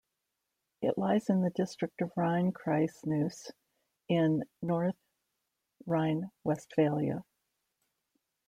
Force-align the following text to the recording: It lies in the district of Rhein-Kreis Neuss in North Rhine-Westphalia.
It 0.81 0.97
lies 0.97 1.29
in 1.29 1.43
the 1.43 1.51
district 1.51 2.01
of 2.01 2.11
Rhein-Kreis 2.17 3.05
Neuss 3.05 3.51
in 4.09 4.41
North 4.59 4.95
Rhine-Westphalia. 5.85 7.23